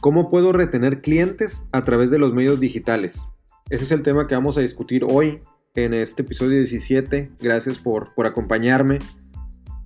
¿Cómo 0.00 0.30
puedo 0.30 0.52
retener 0.52 1.02
clientes 1.02 1.64
a 1.72 1.84
través 1.84 2.10
de 2.10 2.18
los 2.18 2.32
medios 2.32 2.58
digitales? 2.58 3.28
Ese 3.68 3.84
es 3.84 3.92
el 3.92 4.02
tema 4.02 4.26
que 4.26 4.34
vamos 4.34 4.56
a 4.56 4.62
discutir 4.62 5.04
hoy 5.04 5.42
en 5.74 5.92
este 5.92 6.22
episodio 6.22 6.56
17. 6.56 7.32
Gracias 7.38 7.76
por, 7.76 8.14
por 8.14 8.26
acompañarme. 8.26 8.98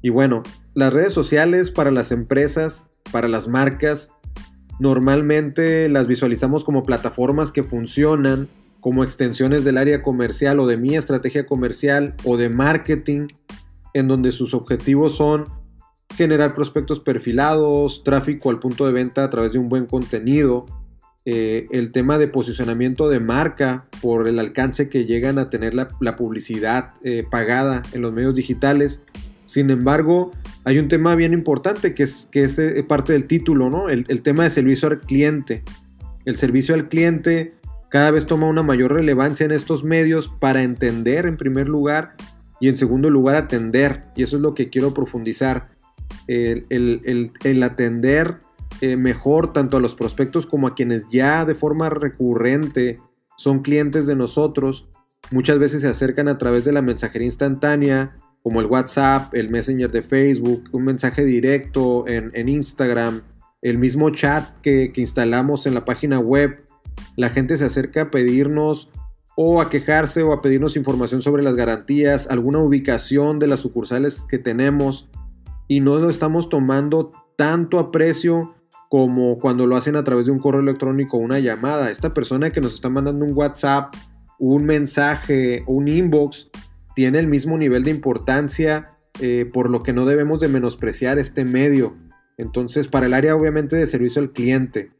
Y 0.02 0.10
bueno, 0.10 0.44
las 0.72 0.92
redes 0.92 1.12
sociales 1.12 1.72
para 1.72 1.90
las 1.90 2.12
empresas, 2.12 2.86
para 3.10 3.26
las 3.26 3.48
marcas, 3.48 4.12
normalmente 4.78 5.88
las 5.88 6.06
visualizamos 6.06 6.62
como 6.62 6.84
plataformas 6.84 7.50
que 7.50 7.64
funcionan 7.64 8.48
como 8.78 9.02
extensiones 9.02 9.64
del 9.64 9.78
área 9.78 10.00
comercial 10.00 10.60
o 10.60 10.68
de 10.68 10.76
mi 10.76 10.94
estrategia 10.94 11.44
comercial 11.44 12.14
o 12.22 12.36
de 12.36 12.50
marketing, 12.50 13.26
en 13.94 14.06
donde 14.06 14.30
sus 14.30 14.54
objetivos 14.54 15.16
son 15.16 15.46
generar 16.16 16.54
prospectos 16.54 17.00
perfilados, 17.00 18.02
tráfico 18.04 18.50
al 18.50 18.60
punto 18.60 18.86
de 18.86 18.92
venta 18.92 19.24
a 19.24 19.30
través 19.30 19.52
de 19.52 19.58
un 19.58 19.68
buen 19.68 19.86
contenido, 19.86 20.66
eh, 21.26 21.68
el 21.70 21.90
tema 21.90 22.18
de 22.18 22.28
posicionamiento 22.28 23.08
de 23.08 23.18
marca 23.18 23.86
por 24.02 24.28
el 24.28 24.38
alcance 24.38 24.90
que 24.90 25.06
llegan 25.06 25.38
a 25.38 25.48
tener 25.48 25.72
la, 25.72 26.16
publicidad 26.16 26.92
eh, 27.02 27.24
pagada 27.28 27.82
en 27.92 28.02
los 28.02 28.12
medios 28.12 28.34
digitales. 28.34 29.02
Sin 29.46 29.70
embargo, 29.70 30.32
hay 30.64 30.78
un 30.78 30.88
tema 30.88 31.14
bien 31.14 31.32
importante 31.32 31.94
que 31.94 32.02
es, 32.02 32.28
que 32.30 32.44
es 32.44 32.58
eh, 32.58 32.84
parte 32.86 33.14
del 33.14 33.26
título, 33.26 33.70
¿no? 33.70 33.88
El, 33.88 34.04
el 34.08 34.22
tema 34.22 34.44
de 34.44 34.50
servicio 34.50 34.88
al 34.88 35.00
cliente. 35.00 35.62
El 36.26 36.36
servicio 36.36 36.74
al 36.74 36.88
cliente 36.88 37.54
cada 37.88 38.10
vez 38.10 38.26
toma 38.26 38.46
una 38.46 38.62
mayor 38.62 38.92
relevancia 38.92 39.46
en 39.46 39.52
estos 39.52 39.82
medios 39.82 40.28
para 40.28 40.62
entender 40.62 41.26
en 41.26 41.36
primer 41.36 41.68
lugar 41.68 42.16
y 42.60 42.68
en 42.68 42.76
segundo 42.76 43.08
lugar 43.08 43.36
atender. 43.36 44.04
Y 44.14 44.24
eso 44.24 44.36
es 44.36 44.42
lo 44.42 44.54
que 44.54 44.68
quiero 44.68 44.92
profundizar. 44.92 45.73
El, 46.26 47.62
atender 47.62 48.38
eh, 48.80 48.96
mejor 48.96 49.52
tanto 49.52 49.76
a 49.76 49.80
los 49.80 49.94
prospectos 49.94 50.46
como 50.46 50.66
a 50.66 50.74
quienes 50.74 51.06
ya 51.10 51.44
de 51.44 51.54
forma 51.54 51.90
recurrente 51.90 53.00
son 53.36 53.60
clientes 53.60 54.06
de 54.06 54.16
nosotros. 54.16 54.88
Muchas 55.30 55.58
veces 55.58 55.82
se 55.82 55.88
acercan 55.88 56.28
a 56.28 56.38
través 56.38 56.64
de 56.64 56.72
la 56.72 56.82
mensajería 56.82 57.26
instantánea, 57.26 58.16
como 58.42 58.60
el 58.60 58.66
WhatsApp, 58.66 59.34
el 59.34 59.48
Messenger 59.48 59.90
de 59.90 60.02
Facebook, 60.02 60.64
un 60.72 60.84
mensaje 60.84 61.24
directo 61.24 62.04
en, 62.06 62.48
Instagram, 62.48 63.22
el 63.62 63.78
mismo 63.78 64.10
chat 64.10 64.60
que, 64.60 64.92
que 64.92 65.00
instalamos 65.00 65.66
en 65.66 65.72
la 65.72 65.86
página 65.86 66.18
web 66.18 66.64
la 67.16 67.30
gente 67.30 67.56
se 67.56 67.64
acerca 67.64 68.02
a 68.02 68.10
pedirnos 68.10 68.90
o 69.36 69.60
a 69.60 69.68
quejarse 69.68 70.22
o 70.22 70.32
a 70.32 70.42
pedirnos 70.42 70.76
información 70.76 71.22
sobre 71.22 71.42
las 71.42 71.54
garantías, 71.54 72.28
alguna 72.28 72.60
ubicación 72.60 73.38
de 73.38 73.48
las 73.48 73.60
sucursales 73.60 74.24
que 74.28 74.38
tenemos 74.38 75.08
y 75.68 75.80
no 75.80 75.98
lo 75.98 76.08
estamos 76.08 76.48
tomando 76.48 77.12
tanto 77.36 77.78
a 77.78 77.90
precio 77.90 78.54
como 78.88 79.38
cuando 79.38 79.66
lo 79.66 79.76
hacen 79.76 79.96
a 79.96 80.04
través 80.04 80.26
de 80.26 80.32
un 80.32 80.38
correo 80.38 80.60
electrónico 80.60 81.16
o 81.16 81.20
una 81.20 81.40
llamada. 81.40 81.90
Esta 81.90 82.14
persona 82.14 82.50
que 82.50 82.60
nos 82.60 82.74
está 82.74 82.90
mandando 82.90 83.24
un 83.24 83.32
WhatsApp, 83.34 83.94
un 84.38 84.64
mensaje, 84.64 85.64
un 85.66 85.88
inbox, 85.88 86.50
tiene 86.94 87.18
el 87.18 87.26
mismo 87.26 87.58
nivel 87.58 87.82
de 87.82 87.90
importancia, 87.90 88.96
eh, 89.20 89.50
por 89.52 89.68
lo 89.68 89.82
que 89.82 89.92
no 89.92 90.06
debemos 90.06 90.40
de 90.40 90.48
menospreciar 90.48 91.18
este 91.18 91.44
medio. 91.44 91.96
Entonces, 92.36 92.88
para 92.88 93.06
el 93.06 93.14
área 93.14 93.34
obviamente 93.36 93.76
de 93.76 93.86
servicio 93.86 94.22
al 94.22 94.32
cliente, 94.32 94.92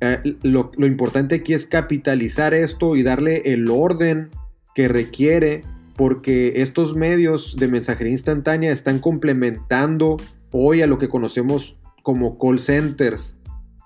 eh, 0.00 0.36
lo, 0.42 0.70
importante 0.78 1.36
aquí 1.36 1.54
es 1.54 1.66
capitalizar 1.66 2.54
esto 2.54 2.96
y 2.96 3.04
darle 3.04 3.42
el 3.52 3.70
orden 3.70 4.30
que 4.74 4.88
requiere 4.88 5.62
porque 5.96 6.54
estos 6.56 6.94
medios 6.94 7.56
de 7.56 7.68
mensajería 7.68 8.12
instantánea 8.12 8.72
están 8.72 8.98
complementando 8.98 10.16
hoy 10.50 10.82
a 10.82 10.86
lo 10.86 10.98
que 10.98 11.08
conocemos 11.08 11.76
como 12.02 12.38
call 12.38 12.58
centers. 12.58 13.38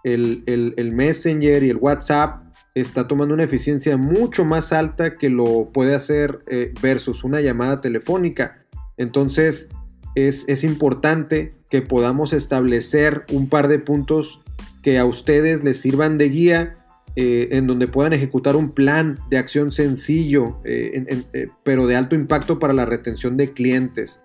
El, 0.05 0.93
Messenger 0.93 1.65
y 1.65 1.71
el 1.71 1.79
WhatsApp 1.79 2.45
está 2.75 3.09
tomando 3.09 3.35
una 3.35 3.43
eficiencia 3.43 3.97
mucho 3.97 4.45
más 4.45 4.73
alta 4.73 5.15
que 5.15 5.31
lo 5.31 5.71
puede 5.73 5.95
hacer 5.95 6.45
eh, 6.47 6.73
versus 6.81 7.25
una 7.25 7.41
llamada 7.41 7.81
telefónica. 7.81 8.65
Entonces 8.97 9.69
es, 10.15 10.45
es 10.47 10.63
importante 10.63 11.55
que 11.71 11.83
podamos 11.83 12.33
establecer 12.33 13.25
un 13.33 13.49
par 13.49 13.67
de 13.67 13.81
puntos 13.81 14.41
que 14.83 14.99
a 14.99 15.05
ustedes 15.05 15.65
les 15.65 15.81
sirvan 15.81 16.19
de 16.19 16.29
guía, 16.29 16.77
eh, 17.19 17.49
en 17.57 17.67
donde 17.67 17.89
puedan 17.89 18.13
ejecutar 18.13 18.57
un 18.57 18.73
plan 18.73 19.19
de 19.31 19.39
acción 19.39 19.73
sencillo, 19.73 20.61
eh, 20.67 21.25
eh, 21.33 21.49
pero 21.63 21.87
de 21.87 21.97
alto 21.97 22.15
impacto 22.15 22.59
para 22.59 22.75
la 22.75 22.85
retención 22.85 23.39
de 23.39 23.55
clientes. 23.55 24.21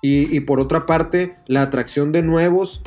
Y, 0.00 0.38
por 0.40 0.60
otra 0.60 0.86
parte, 0.86 1.34
la 1.48 1.62
atracción 1.62 2.12
de 2.12 2.22
nuevos 2.22 2.82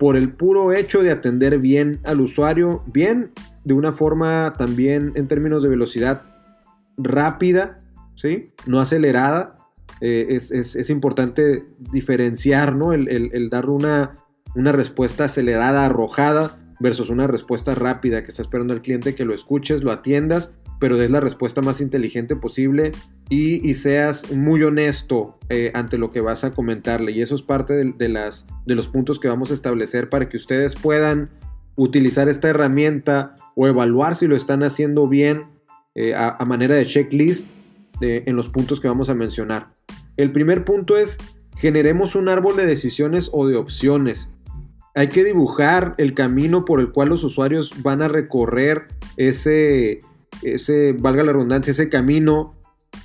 por 0.00 0.16
el 0.16 0.32
puro 0.32 0.72
hecho 0.72 1.04
de 1.04 1.12
atender 1.12 1.60
bien 1.60 2.00
al 2.02 2.20
usuario, 2.20 2.82
bien 2.86 3.30
de 3.62 3.74
una 3.74 3.92
forma 3.92 4.54
también 4.58 5.12
en 5.14 5.28
términos 5.28 5.62
de 5.62 5.68
velocidad 5.68 6.22
rápida, 6.96 7.78
¿sí? 8.16 8.52
no 8.66 8.80
acelerada. 8.80 9.54
es, 10.00 10.90
importante 10.90 11.64
diferenciar 11.78 12.74
¿no? 12.74 12.92
el, 12.92 13.08
el 13.08 13.48
dar 13.48 13.70
una, 13.70 14.18
una 14.56 14.72
respuesta 14.72 15.26
acelerada, 15.26 15.86
arrojada, 15.86 16.58
versus 16.80 17.10
una 17.10 17.26
respuesta 17.26 17.74
rápida 17.74 18.22
que 18.22 18.30
está 18.30 18.42
esperando 18.42 18.74
el 18.74 18.82
cliente 18.82 19.14
que 19.14 19.24
lo 19.24 19.34
escuches, 19.34 19.82
lo 19.82 19.92
atiendas, 19.92 20.54
pero 20.78 20.96
des 20.96 21.10
la 21.10 21.20
respuesta 21.20 21.60
más 21.60 21.80
inteligente 21.80 22.36
posible 22.36 22.92
y, 23.28 23.74
seas 23.74 24.30
muy 24.32 24.62
honesto 24.62 25.38
eh, 25.48 25.70
ante 25.74 25.98
lo 25.98 26.12
que 26.12 26.20
vas 26.20 26.44
a 26.44 26.52
comentarle. 26.52 27.12
Y 27.12 27.20
eso 27.20 27.34
es 27.34 27.42
parte 27.42 27.74
de, 27.74 28.08
las, 28.08 28.46
de 28.64 28.74
los 28.74 28.88
puntos 28.88 29.18
que 29.18 29.28
vamos 29.28 29.50
a 29.50 29.54
establecer 29.54 30.08
para 30.08 30.28
que 30.28 30.36
ustedes 30.36 30.76
puedan 30.76 31.30
utilizar 31.76 32.28
esta 32.28 32.48
herramienta 32.48 33.34
o 33.54 33.66
evaluar 33.66 34.14
si 34.14 34.26
lo 34.26 34.36
están 34.36 34.62
haciendo 34.62 35.08
bien 35.08 35.46
eh, 35.94 36.14
a, 36.14 36.44
manera 36.44 36.74
de 36.74 36.86
checklist 36.86 37.46
eh, 38.00 38.24
en 38.26 38.36
los 38.36 38.48
puntos 38.48 38.80
que 38.80 38.88
vamos 38.88 39.10
a 39.10 39.14
mencionar. 39.14 39.72
El 40.16 40.32
primer 40.32 40.64
punto 40.64 40.96
es 40.96 41.18
generemos 41.56 42.14
un 42.14 42.28
árbol 42.28 42.56
de 42.56 42.66
decisiones 42.66 43.30
o 43.32 43.46
de 43.46 43.56
opciones. 43.56 44.30
Hay 44.98 45.06
que 45.06 45.22
dibujar 45.22 45.94
el 45.96 46.12
camino 46.12 46.64
por 46.64 46.80
el 46.80 46.90
cual 46.90 47.10
los 47.10 47.22
usuarios 47.22 47.84
van 47.84 48.02
a 48.02 48.08
recorrer 48.08 48.88
ese, 49.16 50.00
ese, 50.42 50.92
valga 50.92 51.22
la 51.22 51.32
redundancia, 51.32 51.70
ese 51.70 51.88
camino 51.88 52.56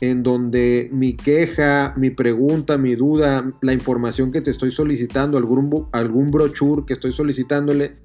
en 0.02 0.24
donde 0.24 0.90
mi 0.92 1.16
queja, 1.16 1.94
mi 1.96 2.10
pregunta, 2.10 2.80
mi 2.80 2.96
duda, 2.96 3.46
la 3.62 3.74
información 3.74 4.32
que 4.32 4.42
te 4.42 4.50
estoy 4.50 4.72
solicitando, 4.72 5.38
algún, 5.38 5.88
algún 5.92 6.32
brochure 6.32 6.82
que 6.88 6.94
estoy 6.94 7.14
solicitándole, 7.14 7.98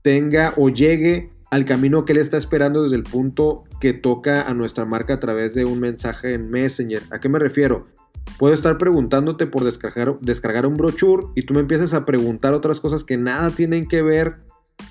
tenga 0.00 0.54
o 0.56 0.70
llegue 0.70 1.30
al 1.50 1.66
camino 1.66 2.06
que 2.06 2.14
él 2.14 2.18
está 2.20 2.38
esperando 2.38 2.84
desde 2.84 2.96
el 2.96 3.02
punto 3.02 3.64
que 3.82 3.92
toca 3.92 4.48
a 4.48 4.54
nuestra 4.54 4.86
marca 4.86 5.12
a 5.12 5.20
través 5.20 5.52
de 5.54 5.66
un 5.66 5.78
mensaje 5.78 6.32
en 6.32 6.48
Messenger. 6.48 7.02
¿A 7.10 7.20
qué 7.20 7.28
me 7.28 7.38
refiero? 7.38 7.88
Puedo 8.38 8.52
estar 8.52 8.76
preguntándote 8.76 9.46
por 9.46 9.64
descargar, 9.64 10.66
un 10.66 10.76
brochure 10.76 11.28
y 11.34 11.42
tú 11.42 11.54
me 11.54 11.60
empiezas 11.60 11.94
a 11.94 12.04
preguntar 12.04 12.52
otras 12.52 12.80
cosas 12.80 13.02
que 13.02 13.16
nada 13.16 13.50
tienen 13.50 13.88
que 13.88 14.02
ver 14.02 14.36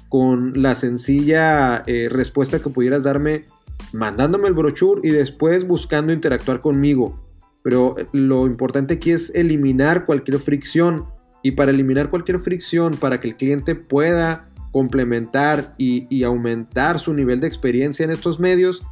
con 0.09 0.61
la 0.61 0.73
sencilla 0.73 1.83
eh, 1.85 2.07
respuesta 2.09 2.59
que 2.59 2.69
pudieras 2.69 3.03
darme 3.03 3.45
mandándome 3.93 4.47
el 4.47 4.55
brochure 4.55 5.01
y 5.03 5.11
después 5.11 5.67
buscando 5.67 6.11
interactuar 6.11 6.61
conmigo. 6.61 7.23
Pero 7.61 7.99
eh, 7.99 8.07
lo 8.13 8.47
importante 8.47 8.95
aquí 8.95 9.11
es 9.11 9.31
eliminar 9.35 10.05
cualquier 10.05 10.39
fricción. 10.39 11.05
Y 11.43 11.51
para 11.51 11.69
eliminar 11.69 12.09
cualquier 12.09 12.39
fricción, 12.39 12.95
para 12.95 13.21
que 13.21 13.27
el 13.27 13.35
cliente 13.35 13.75
pueda 13.75 14.49
complementar 14.71 15.75
y 15.77 16.23
aumentar 16.23 16.99
su 16.99 17.13
nivel 17.13 17.39
de 17.39 17.47
experiencia 17.47 18.03
en 18.03 18.09
estos 18.09 18.39
medios, 18.39 18.83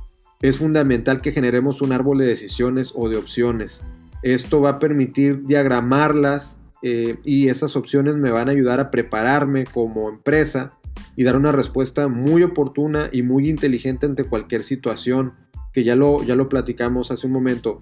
es 0.43 0.57
fundamental 0.57 1.21
que 1.21 1.31
generemos 1.31 1.81
un 1.81 1.93
árbol 1.93 2.19
de 2.19 2.27
decisiones 2.27 2.93
o 2.95 3.09
de 3.09 3.17
opciones. 3.17 3.81
Esto 4.23 4.61
va 4.61 4.69
a 4.69 4.79
permitir 4.79 5.43
diagramarlas 5.45 6.57
eh, 6.81 7.17
y 7.25 7.49
esas 7.49 7.75
opciones 7.75 8.15
me 8.15 8.31
van 8.31 8.47
a 8.47 8.53
ayudar 8.53 8.79
a 8.79 8.89
prepararme 8.89 9.65
como 9.65 10.09
empresa 10.09 10.73
y 11.15 11.23
dar 11.23 11.35
una 11.35 11.51
respuesta 11.51 12.07
muy 12.07 12.41
oportuna 12.43 13.09
y 13.11 13.21
muy 13.21 13.49
inteligente 13.49 14.05
ante 14.05 14.23
cualquier 14.23 14.63
situación 14.63 15.33
que 15.73 15.83
ya 15.83 15.95
lo, 15.95 16.23
ya 16.23 16.35
lo 16.35 16.49
platicamos 16.49 17.11
hace 17.11 17.27
un 17.27 17.33
momento, 17.33 17.81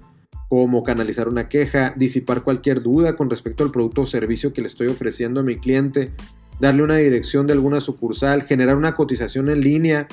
como 0.50 0.84
canalizar 0.84 1.28
una 1.28 1.48
queja, 1.48 1.94
disipar 1.96 2.44
cualquier 2.44 2.82
duda 2.82 3.16
con 3.16 3.30
respecto 3.30 3.64
al 3.64 3.72
producto 3.72 4.02
o 4.02 4.06
servicio 4.06 4.52
que 4.54 4.62
le 4.62 4.68
estoy 4.68 4.88
ofreciendo 4.88 5.42
a 5.42 5.44
mi 5.44 5.58
cliente, 5.58 6.12
darle 6.60 6.84
una 6.84 6.96
dirección 6.96 7.48
de 7.48 7.54
alguna 7.54 7.82
sucursal, 7.82 8.44
generar 8.44 8.78
una 8.78 8.96
cotización 8.96 9.50
en 9.50 9.62
línea. 9.62 10.08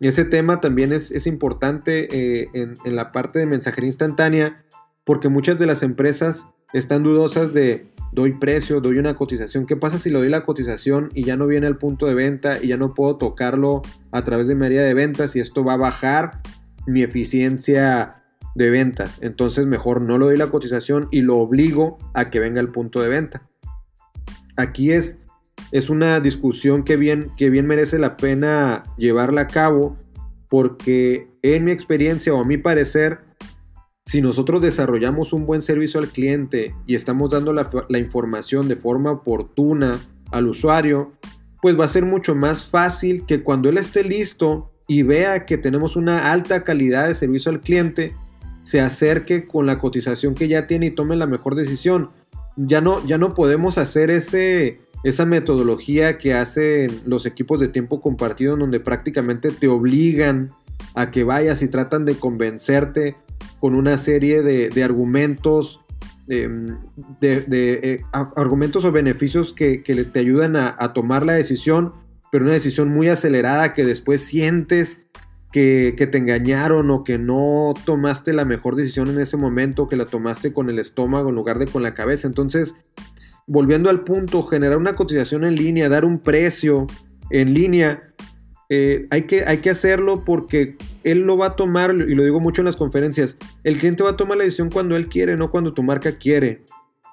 Ese 0.00 0.24
tema 0.24 0.60
también 0.60 0.92
es, 0.92 1.26
importante 1.26 2.08
eh, 2.10 2.48
en 2.52 2.96
la 2.96 3.12
parte 3.12 3.38
de 3.38 3.46
mensajería 3.46 3.88
instantánea 3.88 4.64
porque 5.10 5.28
muchas 5.28 5.58
de 5.58 5.66
las 5.66 5.82
empresas 5.82 6.46
están 6.72 7.02
dudosas 7.02 7.52
de 7.52 7.88
doy 8.12 8.38
precio, 8.38 8.80
doy 8.80 8.96
una 8.98 9.16
cotización. 9.16 9.66
¿Qué 9.66 9.74
pasa 9.74 9.98
si 9.98 10.08
le 10.08 10.20
doy 10.20 10.28
la 10.28 10.44
cotización 10.44 11.08
y 11.14 11.24
ya 11.24 11.36
no 11.36 11.48
viene 11.48 11.66
al 11.66 11.78
punto 11.78 12.06
de 12.06 12.14
venta 12.14 12.62
y 12.62 12.68
ya 12.68 12.76
no 12.76 12.94
puedo 12.94 13.16
tocarlo 13.16 13.82
a 14.12 14.22
través 14.22 14.46
de 14.46 14.54
mi 14.54 14.66
área 14.66 14.84
de 14.84 14.94
ventas 14.94 15.34
y 15.34 15.40
esto 15.40 15.64
va 15.64 15.72
a 15.72 15.78
bajar 15.78 16.42
mi 16.86 17.02
eficiencia 17.02 18.22
de 18.54 18.70
ventas? 18.70 19.18
Entonces 19.20 19.66
mejor 19.66 20.00
no 20.00 20.16
le 20.16 20.26
doy 20.26 20.36
la 20.36 20.46
cotización 20.46 21.08
y 21.10 21.22
lo 21.22 21.38
obligo 21.38 21.98
a 22.14 22.30
que 22.30 22.38
venga 22.38 22.60
al 22.60 22.70
punto 22.70 23.02
de 23.02 23.08
venta. 23.08 23.50
Aquí 24.56 24.92
es 24.92 25.18
es 25.72 25.90
una 25.90 26.20
discusión 26.20 26.84
que 26.84 26.96
bien, 26.96 27.32
que 27.36 27.50
bien 27.50 27.66
merece 27.66 27.98
la 27.98 28.16
pena 28.16 28.84
llevarla 28.96 29.40
a 29.40 29.46
cabo 29.48 29.98
porque 30.48 31.28
en 31.42 31.64
mi 31.64 31.72
experiencia 31.72 32.32
o 32.32 32.40
a 32.40 32.44
mi 32.44 32.58
parecer, 32.58 33.22
si 34.10 34.20
nosotros 34.20 34.60
desarrollamos 34.60 35.32
un 35.32 35.46
buen 35.46 35.62
servicio 35.62 36.00
al 36.00 36.08
cliente 36.08 36.74
y 36.84 36.96
estamos 36.96 37.30
dando 37.30 37.52
la, 37.52 37.70
información 37.96 38.66
de 38.66 38.74
forma 38.74 39.12
oportuna 39.12 40.00
al 40.32 40.48
usuario, 40.48 41.12
pues 41.62 41.78
va 41.78 41.84
a 41.84 41.88
ser 41.88 42.04
mucho 42.04 42.34
más 42.34 42.64
fácil 42.64 43.24
que 43.24 43.44
cuando 43.44 43.68
él 43.68 43.78
esté 43.78 44.02
listo 44.02 44.72
y 44.88 45.04
vea 45.04 45.46
que 45.46 45.58
tenemos 45.58 45.94
una 45.94 46.32
alta 46.32 46.64
calidad 46.64 47.06
de 47.06 47.14
servicio 47.14 47.52
al 47.52 47.60
cliente, 47.60 48.16
se 48.64 48.80
acerque 48.80 49.46
con 49.46 49.64
la 49.64 49.78
cotización 49.78 50.34
que 50.34 50.48
ya 50.48 50.66
tiene 50.66 50.86
y 50.86 50.90
tome 50.90 51.14
la 51.14 51.28
mejor 51.28 51.54
decisión. 51.54 52.10
Ya 52.56 52.80
no, 52.80 53.06
ya 53.06 53.16
no 53.16 53.32
podemos 53.32 53.78
hacer 53.78 54.10
ese, 54.10 54.80
esa 55.04 55.24
metodología 55.24 56.18
que 56.18 56.34
hacen 56.34 57.00
los 57.06 57.26
equipos 57.26 57.60
de 57.60 57.68
tiempo 57.68 58.00
compartido 58.00 58.54
en 58.54 58.58
donde 58.58 58.80
prácticamente 58.80 59.52
te 59.52 59.68
obligan 59.68 60.50
a 60.96 61.12
que 61.12 61.22
vayas 61.22 61.62
y 61.62 61.68
tratan 61.68 62.04
de 62.04 62.16
convencerte 62.16 63.16
con 63.60 63.74
una 63.74 63.98
serie 63.98 64.42
de, 64.42 64.84
argumentos, 64.84 65.80
em, 66.28 66.78
de, 67.20 67.44
eh, 67.48 68.00
argumentos 68.12 68.84
o 68.84 68.92
beneficios 68.92 69.52
que, 69.52 69.78
te 69.78 70.18
ayudan 70.18 70.56
a, 70.56 70.74
a, 70.78 70.92
tomar 70.92 71.26
la 71.26 71.34
decisión, 71.34 71.92
pero 72.32 72.44
una 72.44 72.54
decisión 72.54 72.88
muy 72.88 73.08
acelerada 73.08 73.72
que 73.72 73.84
después 73.84 74.22
sientes 74.22 74.98
que, 75.52 76.08
te 76.10 76.18
engañaron 76.18 76.90
o 76.90 77.04
que 77.04 77.18
no 77.18 77.74
tomaste 77.84 78.32
la 78.32 78.44
mejor 78.44 78.76
decisión 78.76 79.08
en 79.08 79.20
ese 79.20 79.36
momento, 79.36 79.88
que 79.88 79.96
la 79.96 80.06
tomaste 80.06 80.52
con 80.52 80.70
el 80.70 80.78
estómago 80.78 81.30
en 81.30 81.34
lugar 81.34 81.58
de 81.58 81.66
con 81.66 81.82
la 81.82 81.94
cabeza. 81.94 82.28
Entonces, 82.28 82.74
volviendo 83.46 83.90
al 83.90 84.04
punto, 84.04 84.42
generar 84.42 84.78
una 84.78 84.94
cotización 84.94 85.44
en 85.44 85.56
línea, 85.56 85.88
dar 85.88 86.04
un 86.04 86.20
precio 86.20 86.86
en 87.30 87.52
línea, 87.52 88.09
eh, 88.72 89.08
hay, 89.10 89.22
que, 89.22 89.44
hay 89.44 89.58
que 89.58 89.68
hacerlo 89.68 90.24
porque 90.24 90.76
él 91.02 91.22
lo 91.22 91.36
va 91.36 91.46
a 91.46 91.56
tomar, 91.56 91.92
y 91.92 92.14
lo 92.14 92.22
digo 92.22 92.38
mucho 92.38 92.62
en 92.62 92.66
las 92.66 92.76
conferencias, 92.76 93.36
el 93.64 93.76
cliente 93.76 94.04
va 94.04 94.10
a 94.10 94.16
tomar 94.16 94.38
la 94.38 94.44
decisión 94.44 94.70
cuando 94.70 94.94
él 94.96 95.08
quiere, 95.08 95.36
no 95.36 95.50
cuando 95.50 95.74
tu 95.74 95.82
marca 95.82 96.18
quiere. 96.18 96.62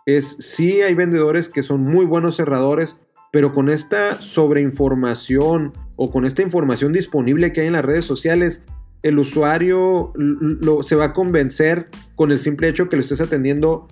Es, 0.06 0.38
sí 0.40 0.82
hay 0.84 0.94
vendedores 0.94 1.50
que 1.50 1.64
son 1.64 1.82
muy 1.82 2.06
buenos 2.06 2.36
cerradores, 2.36 3.00
pero 3.32 3.54
con 3.54 3.70
esta 3.70 4.22
sobreinformación 4.22 5.74
o 5.96 6.12
con 6.12 6.26
esta 6.26 6.44
información 6.44 6.94
disponible 6.94 7.52
que 7.52 7.62
hay 7.62 7.68
en 7.68 7.74
las 7.74 7.84
redes 7.84 8.06
sociales, 8.06 8.64
el 9.02 9.18
usuario 9.18 10.14
lo, 10.16 10.84
se 10.84 10.96
va 10.96 11.06
a 11.06 11.14
convencer 11.14 11.90
con 12.16 12.32
el 12.32 12.38
simple 12.38 12.68
hecho 12.68 12.88
que 12.88 12.98
lo 12.98 13.02
estés 13.02 13.22
atendiendo 13.22 13.88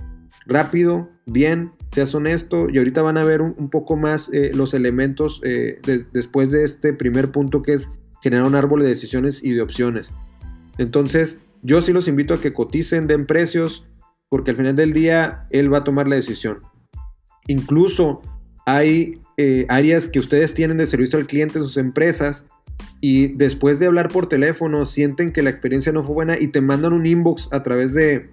rápido, 0.45 1.09
bien, 1.25 1.71
seas 1.92 2.13
honesto 2.13 2.68
y 2.69 2.77
ahorita 2.77 3.01
van 3.01 3.18
a 3.18 3.24
ver 3.24 3.42
un, 3.42 3.69
poco 3.69 3.95
más 3.95 4.31
eh, 4.33 4.51
los 4.53 4.74
elementos 4.74 5.42
eh, 5.44 5.80
después 6.12 6.51
de 6.51 6.63
este 6.63 6.94
primer 6.94 7.31
punto 7.31 7.62
que 7.62 7.74
es 7.74 7.89
generar 8.21 8.45
un 8.45 8.56
árbol 8.56 8.81
de 8.81 8.88
decisiones 8.88 9.44
y 9.44 9.53
de 9.53 9.62
opciones. 9.62 10.13
Entonces, 10.77 11.39
yo 11.62 11.81
sí 11.81 11.94
los 11.94 12.07
invito 12.07 12.33
a 12.33 12.42
que 12.42 12.53
coticen, 12.53 13.07
den 13.07 13.25
precios, 13.25 13.88
porque 14.30 14.51
al 14.51 14.57
final 14.57 14.75
del 14.75 14.94
día 14.94 15.47
él 15.50 15.74
va 15.74 15.80
a 15.80 15.83
tomar 15.83 16.07
la 16.07 16.15
decisión. 16.15 16.62
Incluso 17.47 18.21
hay 18.65 19.21
eh, 19.38 19.65
áreas 19.69 20.09
que 20.09 20.19
ustedes 20.19 20.53
tienen 20.53 20.77
de 20.77 20.86
servicio 20.86 21.19
al 21.19 21.27
cliente 21.27 21.59
en 21.59 21.65
sus 21.65 21.77
empresas 21.77 22.45
y 23.01 23.27
después 23.36 23.80
de 23.80 23.86
hablar 23.86 24.09
por 24.09 24.27
teléfono 24.27 24.86
sienten 24.86 25.31
que 25.31 25.42
la 25.42 25.50
experiencia 25.50 25.92
no 25.92 26.03
fue 26.03 26.15
buena 26.15 26.39
y 26.39 26.47
te 26.47 26.62
mandan 26.62 26.94
un 26.94 27.06
inbox 27.06 27.50
a 27.51 27.63
través 27.63 27.94
de, 27.94 28.30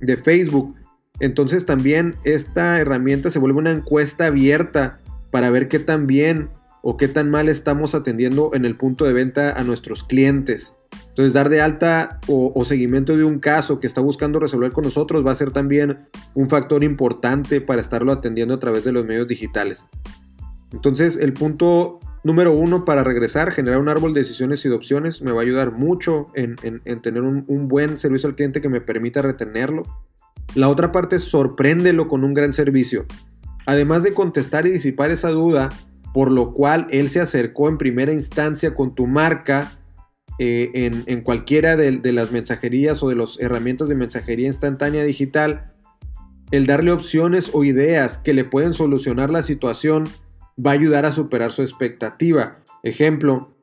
de 0.00 0.16
Facebook. 0.16 0.76
Entonces 1.22 1.64
también 1.66 2.16
esta 2.24 2.80
herramienta 2.80 3.30
se 3.30 3.38
vuelve 3.38 3.60
una 3.60 3.70
encuesta 3.70 4.26
abierta 4.26 4.98
para 5.30 5.50
ver 5.50 5.68
qué 5.68 5.78
tan 5.78 6.08
bien 6.08 6.50
o 6.82 6.96
qué 6.96 7.06
tan 7.06 7.30
mal 7.30 7.48
estamos 7.48 7.94
atendiendo 7.94 8.50
en 8.54 8.64
el 8.64 8.76
punto 8.76 9.04
de 9.04 9.12
venta 9.12 9.52
a 9.52 9.62
nuestros 9.62 10.02
clientes. 10.02 10.74
Entonces 11.10 11.32
dar 11.32 11.48
de 11.48 11.60
alta 11.60 12.18
o, 12.26 12.64
seguimiento 12.64 13.16
de 13.16 13.22
un 13.22 13.38
caso 13.38 13.78
que 13.78 13.86
está 13.86 14.00
buscando 14.00 14.40
resolver 14.40 14.72
con 14.72 14.82
nosotros 14.82 15.24
va 15.24 15.30
a 15.30 15.36
ser 15.36 15.52
también 15.52 16.08
un 16.34 16.48
factor 16.48 16.82
importante 16.82 17.60
para 17.60 17.80
estarlo 17.80 18.10
atendiendo 18.10 18.54
a 18.54 18.58
través 18.58 18.82
de 18.82 18.90
los 18.90 19.06
medios 19.06 19.28
digitales. 19.28 19.86
Entonces 20.72 21.16
el 21.16 21.34
punto 21.34 22.00
número 22.24 22.52
uno 22.52 22.84
para 22.84 23.04
regresar, 23.04 23.52
generar 23.52 23.78
un 23.78 23.88
árbol 23.88 24.12
de 24.12 24.20
decisiones 24.22 24.64
y 24.64 24.68
de 24.68 24.74
opciones, 24.74 25.22
me 25.22 25.30
va 25.30 25.38
a 25.38 25.44
ayudar 25.44 25.70
mucho 25.70 26.26
en, 26.34 26.56
tener 27.00 27.22
un, 27.22 27.44
un, 27.46 27.68
buen 27.68 28.00
servicio 28.00 28.28
al 28.28 28.34
cliente 28.34 28.60
que 28.60 28.68
me 28.68 28.80
permita 28.80 29.22
retenerlo. 29.22 29.84
La 30.54 30.68
otra 30.68 30.92
parte 30.92 31.18
sorpréndelo 31.18 32.08
con 32.08 32.24
un 32.24 32.34
gran 32.34 32.52
servicio. 32.52 33.06
Además 33.66 34.02
de 34.02 34.12
contestar 34.12 34.66
y 34.66 34.70
disipar 34.70 35.10
esa 35.10 35.30
duda, 35.30 35.70
por 36.12 36.30
lo 36.30 36.52
cual 36.52 36.86
él 36.90 37.08
se 37.08 37.20
acercó 37.20 37.68
en 37.68 37.78
primera 37.78 38.12
instancia 38.12 38.74
con 38.74 38.94
tu 38.94 39.06
marca 39.06 39.72
eh, 40.38 40.90
en, 41.06 41.22
cualquiera 41.22 41.76
de, 41.76 42.12
las 42.12 42.32
mensajerías 42.32 43.02
o 43.02 43.08
de 43.08 43.16
las 43.16 43.38
herramientas 43.38 43.88
de 43.88 43.94
mensajería 43.94 44.46
instantánea 44.46 45.04
digital, 45.04 45.72
el 46.50 46.66
darle 46.66 46.90
opciones 46.90 47.50
o 47.52 47.64
ideas 47.64 48.18
que 48.18 48.34
le 48.34 48.44
pueden 48.44 48.72
solucionar 48.72 49.30
la 49.30 49.42
situación 49.42 50.04
va 50.58 50.72
a 50.72 50.74
ayudar 50.74 51.06
a 51.06 51.12
superar 51.12 51.52
su 51.52 51.62
expectativa. 51.62 52.58
Ejemplo, 52.82 53.54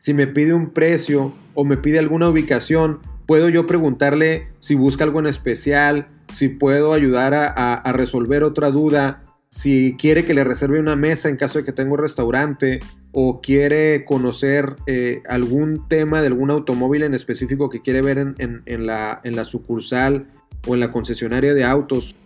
si 0.00 0.14
me 0.14 0.26
pide 0.26 0.54
un 0.54 0.70
precio 0.70 1.32
o 1.54 1.64
me 1.64 1.76
pide 1.76 1.98
alguna 1.98 2.28
ubicación, 2.28 3.00
puedo 3.32 3.48
yo 3.48 3.66
preguntarle 3.66 4.48
si 4.60 4.74
busca 4.74 5.04
algo 5.04 5.18
en 5.18 5.26
especial, 5.26 6.08
si 6.32 6.48
puedo 6.48 6.92
ayudar 6.92 7.34
a 7.34 7.92
resolver 7.92 8.44
otra 8.44 8.70
duda 8.70 9.22
si 9.52 9.96
quiere 9.98 10.24
que 10.24 10.32
le 10.32 10.44
reserve 10.44 10.80
una 10.80 10.96
mesa 10.96 11.28
en 11.28 11.36
caso 11.36 11.58
de 11.58 11.64
que 11.64 11.72
tenga 11.72 11.92
un 11.92 11.98
restaurante 11.98 12.80
o 13.12 13.42
quiere 13.42 14.06
conocer 14.06 14.76
eh, 14.86 15.20
algún 15.28 15.88
tema 15.88 16.22
de 16.22 16.28
algún 16.28 16.50
automóvil 16.50 17.02
en 17.02 17.12
específico 17.12 17.68
que 17.68 17.82
quiere 17.82 18.00
ver 18.00 18.16
en, 18.16 18.86
la, 18.86 19.20
en 19.24 19.36
la 19.36 19.44
sucursal 19.44 20.26
o 20.66 20.72
en 20.72 20.80
la 20.80 20.90
concesionaria 20.90 21.52
de 21.52 21.64
autos, 21.64 22.16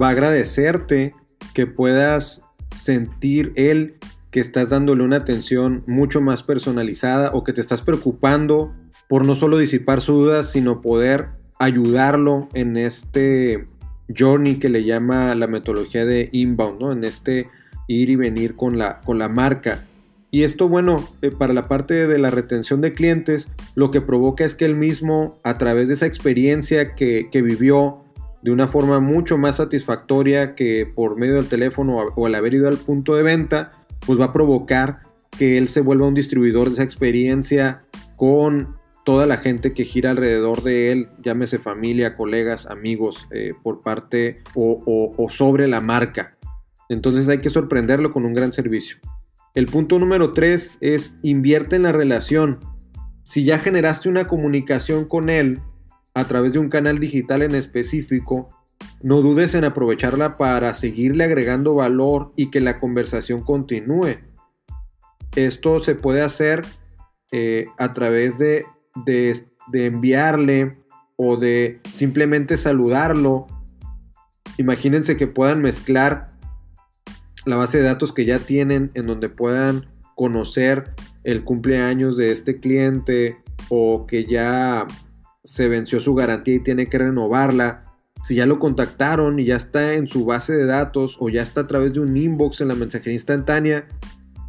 va 0.00 0.08
a 0.08 0.12
agradecerte 0.12 1.12
que 1.54 1.66
puedas 1.66 2.44
sentir 2.76 3.52
él 3.56 3.96
que 4.30 4.38
estás 4.38 4.68
dándole 4.68 5.02
una 5.02 5.16
atención 5.16 5.82
mucho 5.88 6.20
más 6.20 6.44
personalizada 6.44 7.32
o 7.34 7.42
que 7.42 7.52
te 7.52 7.60
estás 7.60 7.82
preocupando 7.82 8.76
por 9.08 9.26
no 9.26 9.34
solo 9.34 9.58
disipar 9.58 10.00
su 10.00 10.12
dudas, 10.12 10.50
sino 10.50 10.80
poder 10.80 11.30
ayudarlo 11.58 12.48
en 12.54 12.76
este 12.76 13.66
journey 14.16 14.56
que 14.56 14.68
le 14.68 14.84
llama 14.84 15.34
la 15.34 15.46
metodología 15.46 16.04
de 16.04 16.28
inbound, 16.32 16.80
¿no? 16.80 16.92
En 16.92 17.04
este 17.04 17.48
ir 17.88 18.10
y 18.10 18.16
venir 18.16 18.54
con 18.54 18.78
la, 18.78 19.00
con 19.00 19.18
la 19.18 19.28
marca. 19.28 19.84
Y 20.30 20.42
esto, 20.42 20.68
bueno, 20.68 21.08
eh, 21.22 21.30
para 21.30 21.54
la 21.54 21.68
parte 21.68 22.06
de 22.06 22.18
la 22.18 22.30
retención 22.30 22.82
de 22.82 22.92
clientes, 22.92 23.48
lo 23.74 23.90
que 23.90 24.02
provoca 24.02 24.44
es 24.44 24.54
que 24.54 24.66
él 24.66 24.76
mismo, 24.76 25.38
a 25.42 25.56
través 25.56 25.88
de 25.88 25.94
esa 25.94 26.06
experiencia 26.06 26.94
que, 26.94 27.28
vivió 27.32 28.04
de 28.42 28.50
una 28.50 28.68
forma 28.68 29.00
mucho 29.00 29.38
más 29.38 29.56
satisfactoria 29.56 30.54
que 30.54 30.86
por 30.86 31.16
medio 31.16 31.36
del 31.36 31.48
teléfono 31.48 31.96
o 31.96 32.26
al 32.26 32.34
haber 32.34 32.54
ido 32.54 32.68
al 32.68 32.76
punto 32.76 33.16
de 33.16 33.22
venta, 33.22 33.70
pues 34.06 34.20
va 34.20 34.26
a 34.26 34.32
provocar 34.32 35.00
que 35.38 35.56
él 35.56 35.68
se 35.68 35.80
vuelva 35.80 36.06
un 36.06 36.14
distribuidor 36.14 36.68
de 36.68 36.74
esa 36.74 36.82
experiencia 36.82 37.80
con 38.16 38.77
toda 39.08 39.24
la 39.24 39.38
gente 39.38 39.72
que 39.72 39.86
gira 39.86 40.10
alrededor 40.10 40.62
de 40.62 40.92
él, 40.92 41.08
llámese 41.22 41.58
familia, 41.58 42.14
colegas, 42.14 42.66
amigos, 42.66 43.26
eh, 43.30 43.54
por 43.62 43.80
parte 43.80 44.42
o, 44.54 45.28
sobre 45.30 45.66
la 45.66 45.80
marca. 45.80 46.36
Entonces 46.90 47.26
hay 47.30 47.38
que 47.38 47.48
sorprenderlo 47.48 48.12
con 48.12 48.26
un 48.26 48.34
gran 48.34 48.52
servicio. 48.52 48.98
El 49.54 49.64
punto 49.64 49.98
número 49.98 50.34
3 50.34 50.76
es 50.82 51.14
invierte 51.22 51.76
en 51.76 51.84
la 51.84 51.92
relación. 51.92 52.60
Si 53.22 53.44
ya 53.44 53.58
generaste 53.58 54.10
una 54.10 54.28
comunicación 54.28 55.06
con 55.06 55.30
él 55.30 55.58
a 56.12 56.28
través 56.28 56.52
de 56.52 56.58
un 56.58 56.68
canal 56.68 56.98
digital 56.98 57.40
en 57.40 57.54
específico, 57.54 58.50
no 59.00 59.22
dudes 59.22 59.54
en 59.54 59.64
aprovecharla 59.64 60.36
para 60.36 60.74
seguirle 60.74 61.24
agregando 61.24 61.74
valor 61.74 62.34
y 62.36 62.50
que 62.50 62.60
la 62.60 62.78
conversación 62.78 63.42
continúe. 63.42 64.18
Esto 65.34 65.80
se 65.80 65.94
puede 65.94 66.20
hacer 66.20 66.66
eh, 67.32 67.68
a 67.78 67.92
través 67.92 68.36
de 68.36 68.66
de, 69.04 69.36
enviarle 69.72 70.78
o 71.16 71.36
de 71.36 71.80
simplemente 71.92 72.56
saludarlo. 72.56 73.46
Imagínense 74.56 75.16
que 75.16 75.26
puedan 75.26 75.62
mezclar 75.62 76.28
la 77.44 77.56
base 77.56 77.78
de 77.78 77.84
datos 77.84 78.12
que 78.12 78.24
ya 78.24 78.38
tienen 78.38 78.90
en 78.94 79.06
donde 79.06 79.28
puedan 79.28 79.86
conocer 80.14 80.94
el 81.24 81.44
cumpleaños 81.44 82.16
de 82.16 82.32
este 82.32 82.60
cliente 82.60 83.38
o 83.68 84.06
que 84.06 84.24
ya 84.24 84.86
se 85.44 85.68
venció 85.68 86.00
su 86.00 86.14
garantía 86.14 86.56
y 86.56 86.60
tiene 86.60 86.88
que 86.88 86.98
renovarla. 86.98 87.84
Si 88.22 88.34
ya 88.34 88.46
lo 88.46 88.58
contactaron 88.58 89.38
y 89.38 89.44
ya 89.44 89.56
está 89.56 89.94
en 89.94 90.08
su 90.08 90.24
base 90.24 90.56
de 90.56 90.66
datos 90.66 91.16
o 91.20 91.28
ya 91.28 91.42
está 91.42 91.62
a 91.62 91.66
través 91.66 91.92
de 91.92 92.00
un 92.00 92.16
inbox 92.16 92.60
en 92.60 92.68
la 92.68 92.74
mensajería 92.74 93.14
instantánea, 93.14 93.86